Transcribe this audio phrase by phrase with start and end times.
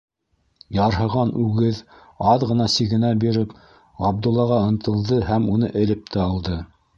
[0.75, 1.81] Ярһыған үгеҙ,
[2.31, 3.53] аҙ ғына сигенә биреп,
[4.05, 6.59] Ғабдуллаға ынтылды һәм уны элеп тә алды.